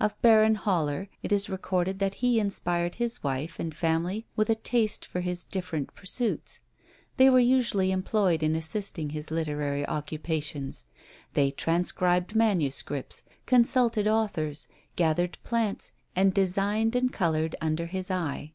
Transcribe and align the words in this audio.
Of 0.00 0.18
Baron 0.22 0.54
Haller 0.54 1.10
it 1.22 1.32
is 1.32 1.50
recorded 1.50 1.98
that 1.98 2.14
he 2.24 2.40
inspired 2.40 2.94
his 2.94 3.22
wife 3.22 3.60
and 3.60 3.74
family 3.76 4.24
with 4.34 4.48
a 4.48 4.54
taste 4.54 5.04
for 5.04 5.20
his 5.20 5.44
different 5.44 5.94
pursuits. 5.94 6.60
They 7.18 7.28
were 7.28 7.40
usually 7.40 7.92
employed 7.92 8.42
in 8.42 8.54
assisting 8.56 9.10
his 9.10 9.30
literary 9.30 9.86
occupations; 9.86 10.86
they 11.34 11.50
transcribed 11.50 12.34
manuscripts, 12.34 13.22
consulted 13.44 14.08
authors, 14.08 14.68
gathered 14.96 15.36
plants, 15.44 15.92
and 16.16 16.32
designed 16.32 16.96
and 16.96 17.12
coloured 17.12 17.54
under 17.60 17.84
his 17.84 18.10
eye. 18.10 18.54